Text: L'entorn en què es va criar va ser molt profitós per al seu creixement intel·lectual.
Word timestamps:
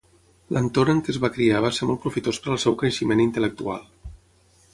L'entorn 0.55 0.93
en 0.93 1.01
què 1.07 1.13
es 1.13 1.19
va 1.27 1.31
criar 1.35 1.59
va 1.65 1.71
ser 1.79 1.89
molt 1.89 2.01
profitós 2.07 2.41
per 2.47 2.53
al 2.55 2.59
seu 2.65 2.79
creixement 2.81 3.23
intel·lectual. 3.27 3.87